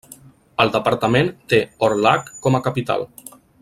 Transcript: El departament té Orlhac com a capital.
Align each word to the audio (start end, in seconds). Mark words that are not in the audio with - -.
El 0.63 0.71
departament 0.75 1.29
té 1.53 1.61
Orlhac 1.89 2.35
com 2.47 2.61
a 2.61 2.67
capital. 2.71 3.11